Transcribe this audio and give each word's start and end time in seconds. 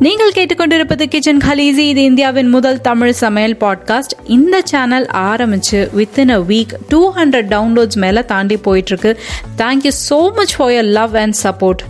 நீங்கள் 0.00 0.34
கேட்டுக்கொண்டிருப்பது 0.34 1.04
kitchen 1.04 1.40
Khaleesi 1.40 1.84
இது 1.88 2.02
இந்தியாவின் 2.02 2.50
முதல் 2.50 2.80
தமிழ் 2.80 3.12
சமையல் 3.14 3.54
பாட்காஸ்ட் 3.56 4.14
இந்த 4.28 4.56
சேனல் 4.70 5.06
ஆரம்பிச்சு 5.22 5.78
within 5.96 6.32
a 6.32 6.38
week 6.42 6.74
two 6.88 7.00
hundred 7.16 7.48
downloads 7.48 7.98
மேலே 7.98 8.22
தாண்டி 8.24 8.56
போயிட்டு 8.58 8.92
இருக்கு 8.92 9.12
thank you 9.56 9.92
so 10.00 10.18
much 10.36 10.54
for 10.56 10.72
your 10.72 10.90
love 10.92 11.16
and 11.16 11.38
support 11.42 11.82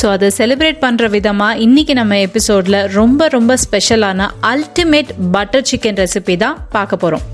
so 0.00 0.08
அதை 0.08 0.30
செலிப்ரேட் 0.38 0.82
பண்ணுற 0.82 1.08
விதமாக 1.10 1.58
இன்னைக்கு 1.58 1.94
நம்ம 1.94 2.18
எபிசோடில் 2.20 2.80
ரொம்ப 2.94 3.28
ரொம்ப 3.28 3.56
ஸ்பெஷலான 3.64 4.28
அல்டிமேட் 4.50 5.12
பட்டர் 5.32 5.68
சிக்கன் 5.70 6.00
ரெசிபி 6.02 6.36
தான் 6.36 6.58
பார்க்க 6.70 7.02
போகிறோம் 7.02 7.24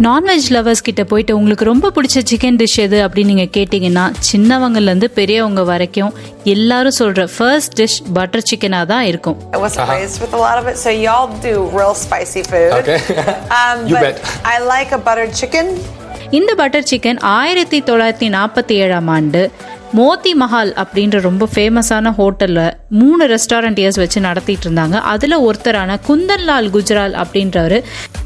நான்வெஜ் 0.00 0.46
லவர்ஸ் 0.50 0.82
கிட்ட 0.82 1.04
போயிட்டு 1.04 1.36
உங்களுக்கு 1.36 1.64
ரொம்ப 1.64 1.90
பிடிச்ச 1.96 2.20
சிக்கன் 2.30 2.58
டிஷ் 2.60 2.76
எது 2.80 2.98
அப்படின்னு 3.06 3.24
நீங்கள் 3.24 3.50
கேட்டிங்கன்னா 3.56 4.04
சின்னவங்கலேருந்து 4.28 5.04
பெரியவங்க 5.04 5.62
வரைக்கும் 5.62 6.12
எல்லாரும் 6.44 6.92
சொல்கிற 6.92 7.26
ஃபர்ஸ்ட் 7.26 7.74
டிஷ் 7.80 7.98
pட்டர் 8.14 8.46
சிக்கனாக 8.50 8.86
தான் 8.86 9.04
இருக்கும் 9.04 9.36
I 9.52 9.56
wasn't 9.56 9.88
raised 9.88 10.20
with 10.20 10.32
a 10.32 10.42
lot 10.46 10.58
of 10.58 10.66
it, 10.66 10.76
so 10.76 10.90
y'all 10.90 11.28
do 11.42 11.54
real 11.78 11.94
spicy 12.04 12.42
food. 12.42 12.72
Okay. 12.72 12.98
Um, 13.60 13.86
You 13.86 13.96
but 13.96 14.02
bet. 14.02 14.22
I 14.44 14.58
like 14.64 14.92
a 14.92 15.02
buttered 15.08 15.34
chicken. 15.34 15.68
இந்த 16.30 16.54
பட்டர் 16.54 16.88
சிக்கன் 16.90 17.18
ஆயிரத்தி 17.20 17.80
தொள்ளாயிரத்தி 17.80 18.28
நாற்பத்தி 18.28 18.74
ஏழாம் 18.74 19.08
ஆண்டு 19.08 19.40
மோத்தி 19.94 20.32
மஹால் 20.34 20.72
அப்படின்ற 20.74 21.20
ரொம்ப 21.20 21.48
ஃபேமஸான 21.54 22.12
ஹோட்டலில் 22.14 22.68
மூணு 23.00 23.24
ரெஸ்டாரண்ட் 23.32 23.78
இயர்ஸ் 23.82 23.98
வச்சு 24.00 24.18
நடத்திட்டு 24.26 24.66
இருந்தாங்க. 24.66 24.96
அதில் 25.12 25.36
ஒருத்தரான 25.48 25.96
குந்தன்லால் 26.08 26.68
குஜ்ரால் 26.74 27.14
அப்படின்றவர் 27.22 27.76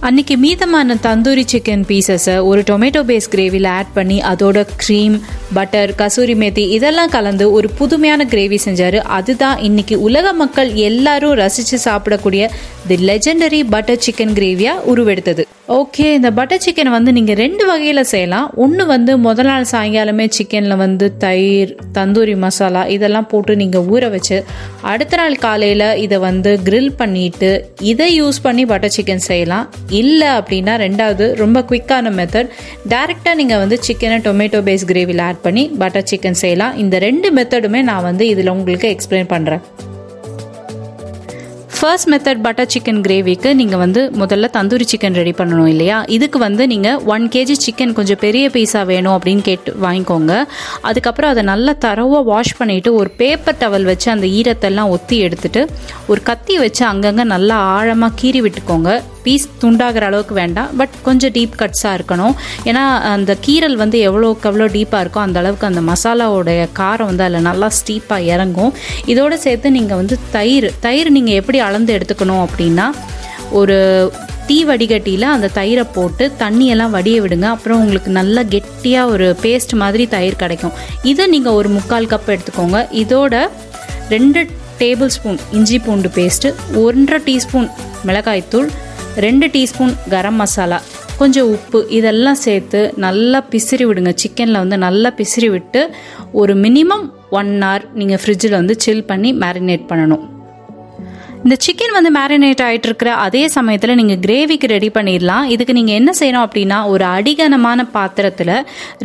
அன்னைக்கு 0.09 0.35
மீதமான 0.45 0.97
தந்தூரி 1.07 1.45
சிக்கன் 1.53 1.85
பீசஸை 1.91 2.35
ஒரு 2.51 2.61
டொமேட்டோ 2.71 3.03
பேஸ் 3.11 3.31
கிரேவியில் 3.35 3.69
ஆட் 3.77 3.93
பண்ணி 3.99 4.19
அதோட 4.33 4.65
க்ரீம் 4.83 5.17
பட்டர் 5.57 5.93
கசூரி 6.01 6.35
மேத்தி 6.43 6.65
இதெல்லாம் 6.77 7.13
கலந்து 7.17 7.47
ஒரு 7.59 7.69
புதுமையான 7.81 8.27
கிரேவி 8.33 8.59
செஞ்சார். 8.67 8.99
அதுதான் 9.19 9.61
இன்னைக்கு 9.69 9.97
உலக 10.09 10.33
மக்கள் 10.43 10.73
எல்லாரும் 10.89 11.37
ரசித்து 11.43 11.79
சாப்பிடக்கூடிய 11.89 12.45
தி 12.89 12.97
லெஜெண்டரி 13.11 13.61
பட்டர் 13.75 14.03
சிக்கன் 14.07 14.35
கிரேவியாக 14.39 14.85
உருவெடுத்தது. 14.93 15.45
ஓகே 15.77 16.07
இந்த 16.17 16.31
பட்டர் 16.39 16.63
சிக்கனை 16.65 16.91
வந்து 16.97 17.11
நீங்கள் 17.17 17.39
ரெண்டு 17.45 17.65
வகையில் 17.71 18.09
செய்யலாம். 18.11 18.51
ஒன்று 18.65 18.83
வந்து 18.93 19.13
முதல் 19.25 19.49
நாள் 19.51 19.71
சாயங்காலமே 19.73 20.27
சிக்கனில் 20.37 20.81
வந்து 20.83 21.07
தயிர் 21.25 21.73
தந்தூரி 21.97 22.37
மசாலா 22.45 22.83
இதெல்லாம் 22.97 23.31
போட்டு 23.33 23.57
நீங்கள் 23.63 23.87
ஊற 23.95 24.11
வச்சு 24.15 24.39
அடுத்த 24.93 25.17
நாள் 25.17 25.37
காலையில் 25.45 25.89
இதை 26.05 26.19
வந்து 26.27 26.51
கிரில் 26.67 26.95
பண்ணிட்டு 27.01 27.51
இதை 27.93 28.09
யூஸ் 28.21 28.39
பண்ணி 28.47 28.65
பட்டர் 28.73 28.95
சிக்கன் 28.97 29.25
செய்யலாம். 29.29 29.67
இல்லை 30.03 30.31
அப்படின்னா 30.39 30.77
ரெண்டாவது 30.85 31.27
ரொம்ப 31.43 31.65
குயிக்கான 31.71 32.13
மெத்தட் 32.21 32.53
டைரெக்டாக 32.95 33.37
நீங்கள் 33.43 33.63
வந்து 33.65 33.79
சிக்கனை 33.89 34.21
டொமேட்டோ 34.29 34.63
பேஸ் 34.71 34.89
கிரேவியில் 34.93 35.25
ஆட் 35.29 35.45
பண்ணி 35.49 35.67
பட்டர் 35.83 36.09
சிக்கன் 36.13 36.41
செய்யலாம். 36.45 36.77
இந்த 36.85 36.99
ரெண்டு 37.09 37.31
மெத்தடுமே 37.39 37.83
நான் 37.91 38.09
வந்து 38.11 38.27
இதில் 38.35 38.55
உங்களுக்கு 38.57 38.89
எக்ஸ்பிளைன் 38.97 39.33
பண்ணுறேன் 39.35 39.65
ஃபர்ஸ்ட் 41.79 42.09
மெத்தட் 42.13 42.43
பட்டர் 42.45 42.71
சிக்கன் 42.73 43.01
கிரேவிக்கு 43.07 43.49
நீங்கள் 43.55 43.81
வந்து 43.83 44.01
முதல்ல 44.21 44.47
தந்தூரி 44.57 44.85
சிக்கன் 44.93 45.17
ரெடி 45.21 45.33
பண்ணணும் 45.39 45.71
இல்லையா? 45.73 45.97
இதுக்கு 46.17 46.39
வந்து 46.39 46.67
நீங்கள் 46.73 47.01
ஒன் 47.15 47.25
கேஜி 47.35 47.57
சிக்கன் 47.65 47.93
கொஞ்சம் 47.99 48.21
பெரிய 48.25 48.45
பீஸாக 48.55 48.85
வேணும் 48.91 49.15
அப்படின்னு 49.17 49.45
கேட்டு 49.49 49.73
வாங்கிக்கோங்க. 49.85 50.33
அதுக்கப்புறம் 50.91 51.31
அதை 51.31 51.43
நல்லா 51.53 51.73
தரவாக 51.85 52.23
வாஷ் 52.31 52.55
பண்ணிவிட்டு 52.61 52.93
ஒரு 53.01 53.11
பேப்பர் 53.23 53.61
டவல் 53.63 53.89
வச்சு 53.91 54.09
அந்த 54.15 54.27
ஈரத்தெல்லாம் 54.39 54.93
ஒத்தி 54.97 55.19
எடுத்துட்டு 55.27 55.63
ஒரு 56.07 56.23
கத்தி 56.31 56.57
வச்சு 56.65 56.85
அங்கங்கே 56.93 57.27
நல்லா 57.35 57.59
ஆழமாக 57.77 58.19
கீறி 58.23 58.43
விட்டுக்கோங்க. 58.47 58.91
பீஸ் 59.27 59.47
துண்டாகிற 59.63 60.05
அளவுக்கு 60.11 60.35
வேண்டாம். 60.41 60.71
பட் 60.81 60.95
கொஞ்சம் 61.07 61.35
டீப் 61.37 61.57
கட்ஸாக 61.63 61.97
இருக்கணும். 61.99 62.35
ஏன்னா 62.71 62.85
அந்த 63.15 63.37
கீரல் 63.47 63.77
வந்து 63.83 63.99
எவ்வளோக்கு 64.09 64.49
எவ்வளோ 64.51 64.69
டீப்பாக 64.77 65.03
இருக்கோ 65.05 65.21
அந்த 65.27 65.39
அளவுக்கு 65.43 65.71
அந்த 65.71 65.83
மசாலாவோடைய 65.91 66.69
காரம் 66.81 67.11
வந்து 67.11 67.27
அதில் 67.27 67.47
நல்லா 67.51 67.71
ஸ்டீப்பாக 67.79 68.29
இறங்கும். 68.35 68.73
இதோடு 69.15 69.39
சேர்த்து 69.47 69.77
நீங்கள் 69.79 70.01
வந்து 70.03 70.19
தயிர் 70.37 70.69
தயிர் 70.87 71.11
நீங்கள் 71.19 71.39
எப்படி 71.43 71.61
அளந்து 71.69 71.95
எடுத்துக்கணும் 71.99 72.45
அப்படின்னா 72.47 72.89
ஒரு 73.61 73.79
டீ 74.49 74.57
வடிகட்டியில் 74.69 75.25
அந்த 75.35 75.49
தயிரை 75.57 75.85
போட்டு 75.95 76.25
தண்ணியெல்லாம் 76.43 76.93
வடிய 76.97 77.17
விடுங்க. 77.23 77.47
அப்புறம் 77.55 77.81
உங்களுக்கு 77.83 78.11
நல்லா 78.19 78.43
கெட்டியாக 78.53 79.13
ஒரு 79.15 79.27
பேஸ்ட் 79.45 79.75
மாதிரி 79.83 80.05
தயிர் 80.15 80.41
கிடைக்கும். 80.43 80.75
இதை 81.11 81.25
நீங்கள் 81.35 81.57
ஒரு 81.61 81.69
முக்கால் 81.77 82.11
கப் 82.13 82.31
எடுத்துக்கோங்க. 82.35 82.81
இதோட 83.03 83.35
ரெண்டு 84.15 84.41
டேபிள் 84.83 85.13
ஸ்பூன் 85.17 85.39
இஞ்சி 85.59 85.79
பூண்டு 85.85 86.09
பேஸ்ட்டு 86.19 86.55
ஒன்றரை 86.85 87.21
டீஸ்பூன் 87.29 87.69
மிளகாய்த்தூள் 88.09 88.69
ரெண்டு 89.25 89.47
டீஸ்பூன் 89.55 89.93
கரம் 90.13 90.39
மசாலா 90.41 90.79
கொஞ்சம் 91.21 91.51
உப்பு 91.55 91.79
இதெல்லாம் 91.99 92.39
சேர்த்து 92.47 92.81
நல்லா 93.05 93.39
பிசிறி 93.53 93.85
விடுங்க. 93.87 94.13
சிக்கனில் 94.23 94.63
வந்து 94.63 94.79
நல்லா 94.87 95.11
பிசிறி 95.21 95.49
விட்டு 95.55 95.83
ஒரு 96.41 96.55
மினிமம் 96.65 97.07
ஒன் 97.41 97.53
ஹவர் 97.63 97.85
நீங்கள் 97.99 98.21
ஃப்ரிட்ஜில் 98.23 98.59
வந்து 98.61 98.75
சில் 98.85 99.07
பண்ணி 99.11 99.33
மேரினேட் 99.43 99.87
பண்ணணும். 99.91 100.25
இந்த 101.47 101.57
சிக்கன் 101.65 101.93
வந்து 101.97 102.11
மேரினேட் 102.17 102.63
ஆகிட்டு 102.67 102.89
இருக்கிற 102.89 103.11
அதே 103.25 103.43
சமயத்தில் 103.55 103.93
நீங்கள் 103.99 104.19
கிரேவிக்கு 104.25 104.69
ரெடி 104.73 104.89
பண்ணிடலாம். 104.97 105.45
இதுக்கு 105.55 105.77
நீங்கள் 105.77 105.97
என்ன 106.01 106.11
செய்யணும் 106.21 106.45
அப்படின்னா 106.47 106.79
ஒரு 106.93 107.05
அடிகனமான 107.17 107.85
பாத்திரத்தில் 107.97 108.53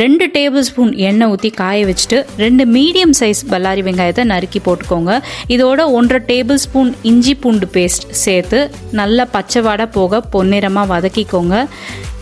ரெண்டு 0.04 0.26
டேபிள் 0.38 0.66
ஸ்பூன் 0.70 0.92
எண்ணெய் 1.10 1.32
ஊற்றி 1.34 1.50
காய 1.62 1.86
வச்சுட்டு 1.90 2.20
ரெண்டு 2.44 2.66
மீடியம் 2.78 3.16
சைஸ் 3.20 3.42
பல்லாரி 3.52 3.84
வெங்காயத்தை 3.88 4.26
நறுக்கி 4.34 4.62
போட்டுக்கோங்க. 4.68 5.20
இதோட 5.56 5.86
ஒன்றரை 6.00 6.22
டேபிள் 6.32 6.62
ஸ்பூன் 6.66 6.92
இஞ்சி 7.12 7.36
பூண்டு 7.44 7.70
பேஸ்ட் 7.76 8.08
சேர்த்து 8.26 8.62
நல்லா 9.02 9.26
பச்சை 9.38 9.62
வாடை 9.68 9.88
போக 10.00 10.24
பொன்னிறமாக 10.36 10.92
வதக்கிக்கோங்க. 10.94 11.68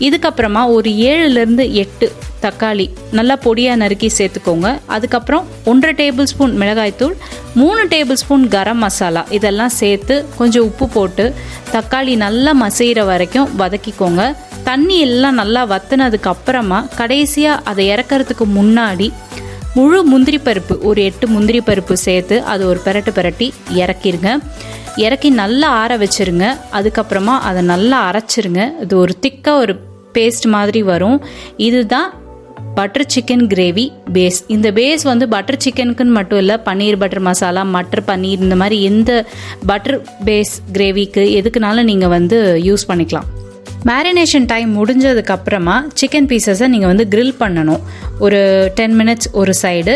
இதுக்கப்புறமா 0.08 0.62
ஒரு 0.76 0.90
ஏழுலேருந்து 1.12 1.64
எட்டு 1.84 2.08
தக்காளி 2.44 2.86
நல்லா 3.18 3.36
பொடியாக 3.46 3.80
நறுக்கி 3.82 4.10
சேர்த்துக்கோங்க. 4.18 4.68
அதுக்கப்புறம் 4.96 5.48
ஒன்றரை 5.72 5.94
டேபிள் 6.02 6.30
ஸ்பூன் 6.32 6.54
மிளகாய்த்தூள் 6.62 7.16
மூணு 7.60 7.82
டேபிள் 7.94 8.20
ஸ்பூன் 8.22 8.46
கரம் 8.54 8.82
மசாலா 8.84 9.24
இதெல்லாம் 9.38 9.74
சேர்த்து 9.82 10.09
கொஞ்சம் 10.38 10.64
உப்பு 10.64 10.88
போட்டு 10.88 11.26
தக்காளி 11.72 12.16
நல்லா 12.26 12.52
மசைகிற 12.62 13.06
வரைக்கும் 13.06 13.50
வதக்கிக்கோங்க. 13.60 14.24
தண்ணி 14.64 15.00
எல்லாம் 15.00 15.40
நல்லா 15.42 15.62
வத்துனதுக்கு 15.68 16.30
அப்புறமா 16.34 16.80
கடைசியாக 16.96 17.62
அதை 17.64 17.90
இறக்கறதுக்கு 17.90 18.46
முன்னாடி 18.58 19.08
முழு 19.74 20.04
முந்திரி 20.04 20.40
பருப்பு 20.46 20.76
ஒரு 20.90 21.00
எட்டு 21.04 21.28
முந்திரி 21.28 21.60
பருப்பு 21.60 21.94
சேர்த்து 21.94 22.42
அது 22.54 22.64
ஒரு 22.68 22.80
பெரட்டு 22.86 23.12
பெரட்டி 23.18 23.48
இறக்கிருங்க. 23.74 24.30
இறக்கி 24.96 25.30
நல்லா 25.30 25.68
ஆற 25.82 25.92
வச்சிருங்க. 25.98 26.46
அதுக்கப்புறமா 26.74 27.36
அதை 27.50 27.62
நல்லா 27.74 27.98
அரைச்சிருங்க. 28.10 28.64
இது 28.82 28.98
ஒரு 28.98 29.14
திக்காக 29.26 29.62
ஒரு 29.64 29.74
பேஸ்ட் 30.14 30.48
மாதிரி 30.56 30.82
வரும். 30.84 31.20
இதுதான் 31.58 32.10
பட்டர் 32.78 33.06
சிக்கன் 33.14 33.44
கிரேவி 33.54 33.84
பேஸ் 34.16 34.38
இந்த 34.56 34.68
பேஸ் 34.78 35.04
வந்து 35.10 35.26
பட்டர் 35.34 35.62
சிக்கனுக்குன்னு 35.64 36.16
மட்டும் 36.18 36.40
இல்லை 36.44 36.56
பன்னீர் 36.68 36.98
பட்டர் 37.02 37.24
மசாலா 37.28 37.64
மட்டர் 37.76 38.04
பன்னீர் 38.10 38.44
இந்த 38.46 38.56
மாதிரி 38.62 38.78
எந்த 38.90 39.12
பட்டர் 39.70 39.98
பேஸ் 40.28 40.54
கிரேவிக்கு 40.78 41.24
எதுக்குனாலும் 41.40 41.90
நீங்கள் 41.92 42.14
வந்து 42.16 42.38
யூஸ் 42.68 42.88
பண்ணிக்கலாம். 42.90 43.28
மேரினேஷன் 43.90 44.48
டைம் 44.54 44.72
முடிஞ்சதுக்கப்புறமா 44.80 45.76
சிக்கன் 46.00 46.30
பீசஸை 46.32 46.68
நீங்கள் 46.74 46.92
வந்து 46.92 47.08
க்ரில் 47.14 47.36
பண்ணணும். 47.44 47.84
ஒரு 48.26 48.40
டென் 48.80 48.98
மினிட்ஸ் 49.02 49.30
ஒரு 49.42 49.54
சைடு 49.62 49.96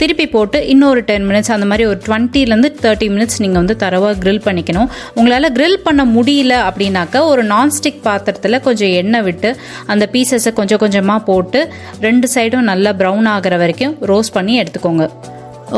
திருப்பி 0.00 0.26
போட்டு 0.34 0.58
இன்னொரு 0.74 1.00
டென் 1.08 1.26
மினிட்ஸ் 1.30 1.52
அந்த 1.56 1.66
மாதிரி 1.70 1.84
ஒரு 1.90 1.98
டுவெண்ட்டிலேருந்து 2.06 2.70
தேர்ட்டி 2.84 3.08
மினிட்ஸ் 3.14 3.40
நீங்கள் 3.44 3.60
வந்து 3.62 3.76
தரவாக 3.84 4.14
க்ரில் 4.22 4.44
பண்ணிக்கணும். 4.46 4.88
உங்களால் 5.18 5.54
க்ரில் 5.58 5.80
பண்ண 5.86 6.04
முடியல 6.16 6.54
அப்படின்னாக்கா 6.68 7.22
ஒரு 7.32 7.44
நான்ஸ்டிக் 7.54 8.00
பாத்திரத்தில் 8.06 8.64
கொஞ்சம் 8.68 8.94
எண்ணெய் 9.00 9.26
விட்டு 9.28 9.50
அந்த 9.94 10.06
பீசஸை 10.14 10.52
கொஞ்சம் 10.60 10.82
கொஞ்சமாக 10.84 11.26
போட்டு 11.28 11.60
ரெண்டு 12.06 12.28
சைடும் 12.34 12.70
நல்லா 12.72 12.92
ப்ரௌன் 13.02 13.28
ஆகிற 13.34 13.56
வரைக்கும் 13.64 13.94
ரோஸ்ட் 14.12 14.34
பண்ணி 14.38 14.54
எடுத்துக்கோங்க. 14.62 15.06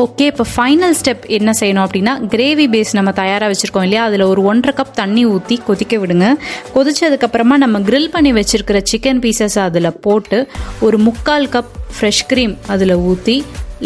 ஓகே 0.02 0.26
இப்போ 0.30 0.44
ஃபைனல் 0.52 0.94
ஸ்டெப் 0.98 1.24
என்ன 1.36 1.50
செய்யணும் 1.58 1.84
அப்படின்னா 1.86 2.12
கிரேவி 2.34 2.66
பேஸ் 2.74 2.92
நம்ம 2.98 3.10
தயாராக 3.18 3.48
வச்சுருக்கோம் 3.50 3.86
இல்லையா? 3.86 4.04
அதில் 4.08 4.24
ஒரு 4.28 4.42
ஒன்றரை 4.50 4.72
கப் 4.78 4.94
தண்ணி 5.00 5.22
ஊற்றி 5.32 5.56
கொதிக்க 5.66 5.96
விடுங்க. 6.02 6.28
கொதிச்சதுக்கப்புறமா 6.76 7.56
நம்ம 7.64 7.80
க்ரில் 7.88 8.08
பண்ணி 8.14 8.32
வச்சுருக்கிற 8.38 8.80
சிக்கன் 8.92 9.20
பீசஸ் 9.24 9.58
அதில் 9.66 9.90
போட்டு 10.06 10.38
ஒரு 10.86 10.98
முக்கால் 11.08 11.50
கப் 11.56 11.74
ஃப்ரெஷ் 11.96 12.24
க்ரீம் 12.32 12.54
அதில் 12.74 12.96
ஊற்றி 13.10 13.36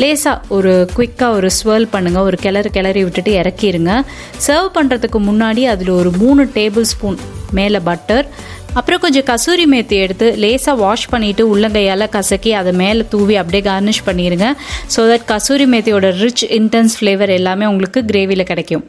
லேசாக 0.03 0.55
ஒரு 0.57 0.73
குயிக்காக 0.97 1.37
ஒரு 1.39 1.49
ஸ்வர்ல் 1.59 1.87
பண்ணுங்கள் 1.95 2.27
ஒரு 2.29 2.37
கிளறு 2.45 2.71
கிளறி 2.77 3.03
விட்டுட்டு 3.05 3.33
இறக்கிருங்க. 3.41 3.93
சர்வ் 4.47 4.69
பண்ணுறதுக்கு 4.77 5.21
முன்னாடி 5.29 5.65
அதில் 5.73 5.93
ஒரு 6.01 6.11
மூணு 6.23 6.45
டேபிள் 6.59 6.87
ஸ்பூன் 6.93 7.19
மேலே 7.59 7.81
பட்டர் 7.89 8.27
அப்புறம் 8.79 9.01
கொஞ்சம் 9.01 9.27
கசூரி 9.29 9.65
மேத்தி 9.73 9.97
எடுத்து 10.05 10.27
லேசாக 10.43 10.81
வாஷ் 10.83 11.07
பண்ணிவிட்டு 11.13 11.45
உள்ளங்கையால் 11.53 12.13
கசக்கி 12.17 12.53
அதை 12.61 12.73
மேலே 12.83 13.05
தூவி 13.15 13.37
அப்படியே 13.43 13.63
கார்னிஷ் 13.71 14.03
பண்ணிடுங்க 14.09 14.49
ஸோ 14.97 15.07
தட் 15.13 15.27
கசூரி 15.33 15.69
மேத்தியோட 15.75 16.11
ரிச் 16.25 16.45
இன்டென்ஸ் 16.59 16.97
ஃப்ளேவர் 16.99 17.33
எல்லாமே 17.39 17.67
உங்களுக்கு 17.67 18.03
கிரேவியில் 18.13 18.51
கிடைக்கும். 18.53 18.85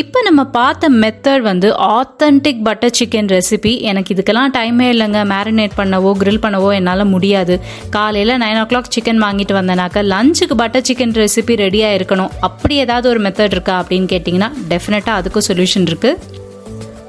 இப்போ 0.00 0.18
நம்ம 0.26 0.42
பார்த்த 0.56 0.88
மெத்தட் 1.02 1.44
வந்து 1.48 1.68
ஆத்தென்டிக் 1.96 2.62
பட்டர் 2.66 2.94
சிக்கன் 2.98 3.30
ரெசிபி 3.34 3.72
எனக்கு 3.90 4.14
இதுக்கெல்லாம் 4.14 4.52
டைமே 4.56 4.86
இல்லைங்க. 4.94 5.20
மேரினேட் 5.32 5.76
பண்ணவோ 5.78 6.10
கிரில் 6.20 6.40
பண்ணவோ 6.44 6.70
என்னால் 6.78 7.04
முடியாது. 7.14 7.54
காலையில் 7.96 8.34
நைன் 8.42 8.60
ஓ 8.62 8.64
கிளாக் 8.72 8.92
சிக்கன் 8.96 9.22
வாங்கிட்டு 9.24 9.56
வந்தேனாக்கா 9.58 10.02
லஞ்சுக்கு 10.12 10.56
பட்டர் 10.62 10.86
சிக்கன் 10.88 11.14
ரெசிபி 11.22 11.56
ரெடியாக 11.64 11.96
இருக்கணும். 11.98 12.32
அப்படி 12.48 12.76
ஏதாவது 12.84 13.08
ஒரு 13.12 13.22
மெத்தட் 13.26 13.56
இருக்கா 13.56 13.76
அப்படின்னு 13.82 14.10
கேட்டிங்கன்னா 14.14 14.50
டெஃபினட்டாக 14.72 15.20
அதுக்கும் 15.22 15.48
சொல்யூஷன் 15.50 15.88
இருக்குது 15.92 16.36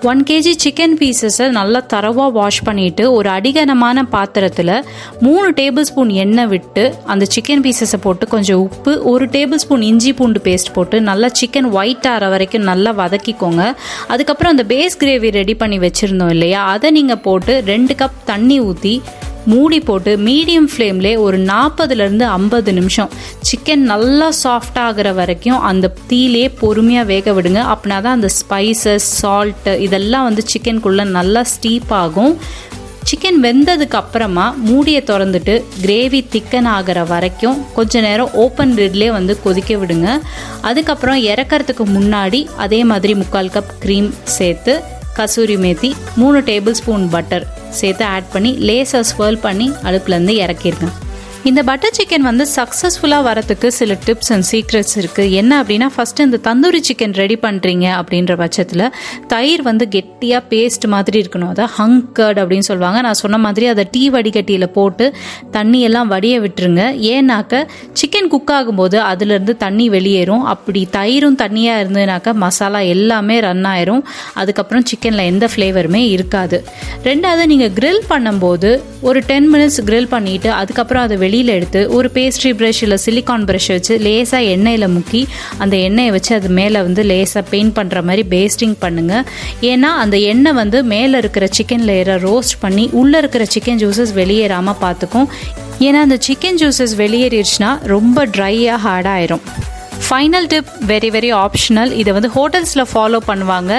ஒன் 0.04 0.24
கேஜி 0.24 0.52
சிக்கன் 0.64 0.94
பீசஸை 1.00 1.50
நல்லா 1.50 1.80
தரவாக 1.80 2.32
வாஷ் 2.32 2.64
பண்ணிட்டு 2.64 3.12
ஒரு 3.12 3.30
அடிகனமான 3.30 4.04
பாத்திரத்தில் 4.04 4.84
மூணு 5.20 5.52
டேபிள் 5.52 5.82
ஸ்பூன் 5.82 6.10
எண்ணெய் 6.10 6.48
விட்டு 6.48 6.96
அந்த 7.06 7.26
சிக்கன் 7.36 7.64
பீசஸை 7.66 7.98
போட்டு 8.02 8.28
கொஞ்சம் 8.28 8.60
உப்பு 8.60 9.04
ஒரு 9.04 9.26
டேபிள் 9.26 9.56
ஸ்பூன் 9.56 9.82
இஞ்சி 9.82 10.14
பூண்டு 10.14 10.42
பேஸ்ட் 10.44 10.74
போட்டு 10.74 11.02
நல்லா 11.02 11.28
சிக்கன் 11.28 11.72
ஒயிட் 11.72 12.08
ஆகிற 12.08 12.30
வரைக்கும் 12.30 12.62
நல்லா 12.62 12.92
வதக்கிக்கோங்க. 12.92 13.76
அதுக்கப்புறம் 14.08 14.58
அந்த 14.58 14.76
பேஸ் 14.76 15.00
கிரேவி 15.00 15.32
ரெடி 15.32 15.54
பண்ணி 15.54 15.80
வச்சுருந்தோம் 15.80 16.30
இல்லையா? 16.30 16.64
அதை 16.64 16.92
நீங்கள் 16.92 17.18
போட்டு 17.18 17.64
ரெண்டு 17.66 17.94
கப் 17.94 18.20
தண்ணி 18.26 18.60
ஊற்றி 18.60 19.02
மூடி 19.52 19.80
போட்டு 19.88 20.12
மீடியம் 20.28 20.70
ஃப்ளேம்லே 20.72 21.14
ஒரு 21.26 21.38
நாற்பதுலேருந்து 21.52 22.26
ஐம்பது 22.38 22.72
நிமிஷம். 22.80 23.12
சிக்கன் 23.50 23.86
நல்லா 23.92 24.28
சாஃப்ட் 24.44 24.80
ஆகிற 24.86 25.12
வரைக்கும் 25.20 25.62
அந்த 25.70 25.94
தீலே 26.10 26.46
பொறுமையாக 26.62 27.10
வேக 27.14 27.32
விடுங்க. 27.38 27.62
அப்படின்னா 27.74 28.00
தான் 28.08 28.18
அந்த 28.20 28.32
ஸ்பைசஸ் 28.40 29.08
சால்ட்டு 29.22 29.74
இதெல்லாம் 29.88 30.28
வந்து 30.30 30.44
சிக்கனுக்குள்ளே 30.54 31.06
நல்லா 31.18 31.44
ஸ்டீப் 31.54 31.94
ஆகும். 32.04 32.36
சிக்கன் 33.10 33.40
வெந்ததுக்கு 33.44 33.98
அப்புறமா 34.00 34.46
மூடியை 34.68 35.02
திறந்துட்டு 35.06 35.54
கிரேவி 35.84 36.20
திக்கன் 36.34 36.68
ஆகிற 36.74 37.00
வரைக்கும் 37.12 37.58
கொஞ்ச 37.78 38.02
நேரம் 38.08 38.34
ஓப்பன் 38.44 38.74
லிட்லேயே 38.80 39.12
வந்து 39.18 39.34
கொதிக்க 39.46 39.76
விடுங்க. 39.82 40.10
அதுக்கப்புறம் 40.70 41.20
இறக்கறதுக்கு 41.32 41.86
முன்னாடி 41.98 42.42
அதே 42.66 42.82
மாதிரி 42.92 43.16
முக்கால் 43.22 43.54
கப் 43.56 43.76
க்ரீம் 43.86 44.10
சேர்த்து 44.38 44.76
கசூரி 45.20 45.58
மேத்தி 45.66 45.90
மூணு 46.16 46.40
டேபிள் 46.40 46.78
ஸ்பூன் 46.80 47.06
பட்டர் 47.10 47.46
சேர்த்து 47.80 48.06
ஆட் 48.16 48.32
பண்ணி 48.32 48.52
லேசாக 48.68 49.04
ஸ்வர்ல் 49.10 49.40
பண்ணி 49.42 49.70
அடுப்புலேருந்து 49.84 50.36
இறக்கிருங்க. 50.44 50.90
இந்த 51.48 51.62
பட்டர் 51.68 51.94
சிக்கன் 51.98 52.26
வந்து 52.28 52.46
சக்ஸஸ்ஃபுல்லாக 52.56 53.24
வரத்துக்கு 53.28 53.68
சில 53.78 53.96
டிப்ஸ் 54.06 54.32
அண்ட் 54.34 54.46
சீக்ரெட்ஸ் 54.50 54.96
இருக்குது 55.02 55.32
என்ன 55.40 55.52
அப்படின்னா 55.62 55.88
ஃபஸ்ட்டு 55.96 56.26
இந்த 56.28 56.38
தந்தூரி 56.48 56.80
சிக்கன் 56.88 57.16
ரெடி 57.20 57.38
பண்ணுறீங்க 57.46 57.86
அப்படின்ற 58.00 58.34
பட்சத்தில் 58.42 58.84
தயிர் 59.34 59.62
வந்து 59.68 59.86
கெட்டியாக 59.96 60.42
பேஸ்ட் 60.52 60.86
மாதிரி 60.94 61.18
இருக்கணும். 61.22 61.52
அதை 61.54 61.66
ஹங்கர்ட் 61.78 62.40
அப்படின்னு 62.42 62.68
சொல்லுவாங்க. 62.70 63.02
நான் 63.08 63.20
சொன்ன 63.22 63.38
மாதிரி 63.46 63.68
அதை 63.74 63.86
டீ 63.94 64.04
வடிகட்டியில் 64.16 64.68
போட்டு 64.78 65.14
தண்ணியெல்லாம் 65.56 66.12
வடிய 66.14 66.36
விட்டுருங்க. 66.46 66.84
ஏன்னாக்க 67.14 67.64
சிக்கன் 68.02 68.30
குக் 68.34 68.54
ஆகும்போது 68.58 69.00
அதுலேருந்து 69.12 69.56
தண்ணி 69.66 69.90
வெளியேறும். 69.96 70.44
அப்படி 70.54 70.84
தயிரும் 70.98 71.40
தண்ணியாக 71.44 71.84
இருந்ததுனாக்கா 71.84 72.34
மசாலா 72.46 72.80
எல்லாமே 72.96 73.40
ரன் 73.48 73.66
ஆயிரும். 73.74 74.04
அதுக்கப்புறம் 74.44 74.86
சிக்கனில் 74.92 75.30
எந்த 75.32 75.48
ஃப்ளேவருமே 75.56 76.04
இருக்காது. 76.18 76.60
ரெண்டாவது 77.10 77.46
நீங்கள் 77.54 77.74
க்ரில் 77.80 78.04
பண்ணும்போது 78.14 78.72
ஒரு 79.10 79.20
டென் 79.32 79.50
மினிட்ஸ் 79.56 79.82
க்ரில் 79.90 80.12
பண்ணிவிட்டு 80.16 80.52
அதுக்கப்புறம் 80.62 81.04
அதை 81.08 81.18
வெளியில் 81.30 81.56
எடுத்து 81.58 81.82
ஒரு 81.96 82.08
பேஸ்ட்ரி 82.16 82.52
ப்ரஷ் 82.60 82.84
இல்லை 82.86 82.98
சிலிக்கான் 83.04 83.44
ப்ரஷ் 83.50 83.68
வச்சு 83.74 83.96
லேசாக 84.06 84.52
எண்ணெயில் 84.54 84.88
முக்கி 84.94 85.22
அந்த 85.64 85.76
எண்ணெயை 85.88 86.12
வச்சு 86.16 86.32
அது 86.38 86.50
மேலே 86.60 86.80
வந்து 86.88 87.02
லேசாக 87.10 87.44
பெயிண்ட் 87.52 87.74
பண்ணுற 87.78 88.02
மாதிரி 88.08 88.24
பேஸ்டிங் 88.34 88.76
பண்ணுங்கள் 88.84 89.26
ஏன்னா 89.72 89.90
அந்த 90.04 90.18
எண்ணெய் 90.32 90.58
வந்து 90.60 90.80
மேலே 90.94 91.18
இருக்கிற 91.24 91.48
சிக்கன் 91.58 91.86
லேயரை 91.90 92.16
ரோஸ்ட் 92.26 92.56
பண்ணி 92.64 92.86
உள்ளே 93.02 93.20
இருக்கிற 93.24 93.46
சிக்கன் 93.56 93.82
ஜூஸஸ் 93.84 94.14
வெளியேறாமல் 94.20 94.80
பார்த்துக்கும் 94.86 95.28
ஏன்னா 95.88 96.00
அந்த 96.08 96.18
சிக்கன் 96.28 96.60
ஜூஸஸ் 96.62 96.96
வெளியேறிடுச்சுன்னா 97.02 97.72
ரொம்ப 97.94 98.26
ட்ரையாக 98.38 98.80
ஹார்டாயிரும் 98.86 99.44
final 100.08 100.48
tip 100.54 100.70
very 100.92 101.10
very 101.16 101.32
optional 101.46 101.92
இதை 102.02 102.12
வந்து 102.18 102.30
ஹோட்டல்ஸில் 102.38 102.90
ஃபாலோ 102.92 103.20
பண்ணுவாங்க. 103.28 103.74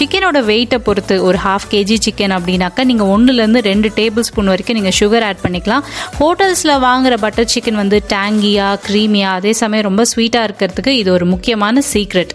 சிக்கனோட 0.00 0.38
வெயிட்டை 0.48 0.78
பொறுத்து 0.84 1.14
ஒரு 1.28 1.38
ஹாஃப் 1.44 1.66
கேஜி 1.72 1.96
சிக்கன் 2.04 2.34
அப்படின்னாக்கா 2.36 2.82
நீங்கள் 2.90 3.08
ஒன்றுலேருந்து 3.14 3.60
ரெண்டு 3.70 3.88
டேபிள் 3.96 4.24
ஸ்பூன் 4.28 4.50
வரைக்கும் 4.52 4.78
நீங்கள் 4.78 4.94
சுகர் 4.98 5.24
ஆட் 5.28 5.42
பண்ணிக்கலாம். 5.42 5.82
ஹோட்டல்ஸில் 6.20 6.72
வாங்குற 6.84 7.14
பட்டர் 7.24 7.50
சிக்கன் 7.54 7.80
வந்து 7.80 7.98
டேங்கியாக 8.12 8.76
க்ரீமியாக 8.86 9.38
அதே 9.40 9.52
சமயம் 9.62 9.86
ரொம்ப 9.88 10.04
ஸ்வீட்டாக 10.12 10.46
இருக்கிறதுக்கு 10.48 10.94
இது 11.00 11.12
ஒரு 11.16 11.26
முக்கியமான 11.32 11.82
secret 11.92 12.32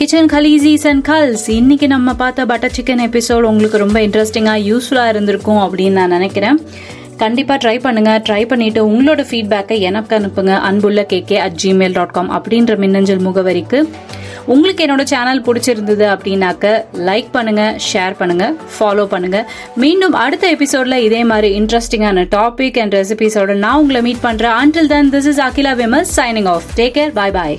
kitchen 0.00 0.30
khaleesis 0.34 0.86
and 0.90 1.04
gals 1.10 1.46
இன்னைக்கு 1.56 1.86
நம்ம 1.94 2.14
பார்த்த 2.22 2.46
பட்டர் 2.52 2.74
சிக்கன் 2.76 3.02
எபிசோட் 3.08 3.48
உங்களுக்கு 3.50 3.82
ரொம்ப 3.84 4.00
இன்ட்ரெஸ்டிங்காக 4.06 4.62
யூஸ்ஃபுல்லாக 4.70 5.12
இருந்திருக்கும் 5.14 5.60
அப்படின்னு 5.64 5.98
நான் 6.00 6.14
நினைக்கிறேன். 6.16 6.58
கண்டிப்பாக 7.24 7.58
ட்ரை 7.62 7.76
பண்ணுங்க. 7.86 8.10
ட்ரை 8.26 8.42
பண்ணிட்டு 8.52 8.80
உங்களோட 8.90 9.22
ஃபீட்பேக்கை 9.30 9.78
எனக்கு 9.88 10.12
அனுப்புங்க. 10.18 10.52
அன்புள்ள 10.68 11.02
KK 11.12 11.38
at 11.46 11.58
Gmail 11.64 11.96
dot 11.98 12.16
com 12.18 12.30
அப்படின்ற 12.38 12.76
மின்னஞ்சல் 12.84 13.24
முகவரிக்கு. 13.28 13.80
உங்களுக்கு 14.54 14.84
என்னோட 14.86 15.04
சேனல் 15.12 15.42
பிடிச்சிருந்தது 15.46 16.04
அப்படின்னாக்க 16.14 16.66
லைக் 17.08 17.30
பண்ணுங்க 17.36 17.62
ஷேர் 17.88 18.18
பண்ணுங்க 18.20 18.46
ஃபாலோ 18.74 19.06
பண்ணுங்க. 19.14 19.40
மீண்டும் 19.84 20.16
அடுத்த 20.24 20.44
எபிசோட்ல 20.56 20.98
இதே 21.08 21.22
மாதிரி 21.32 21.50
இன்ட்ரெஸ்டிங்கான 21.60 22.26
டாபிக் 22.36 22.78
அண்ட் 22.84 22.96
ரெசிபிஸோட 23.00 23.56
நான் 23.64 23.80
உங்களை 23.84 24.02
மீட் 24.08 24.24
பண்றேன். 24.28 24.56
Until 24.62 24.92
then 24.94 25.10
this 25.16 25.30
is 25.32 25.42
Akila 25.48 25.74
Vimal 25.82 26.08
signing 26.18 26.50
off 26.56 26.70
take 26.80 26.96
care 27.00 27.14
bye 27.20 27.36
bye 27.40 27.58